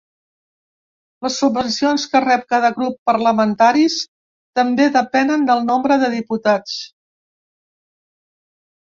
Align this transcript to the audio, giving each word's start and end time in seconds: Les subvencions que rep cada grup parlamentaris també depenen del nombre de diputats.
Les 1.25 1.33
subvencions 1.41 2.05
que 2.13 2.21
rep 2.23 2.47
cada 2.53 2.71
grup 2.77 2.95
parlamentaris 3.09 3.97
també 4.61 4.87
depenen 4.97 5.45
del 5.51 5.63
nombre 5.69 5.99
de 6.05 6.11
diputats. 6.15 6.79